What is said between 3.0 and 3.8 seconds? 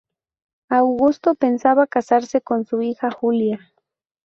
Julia.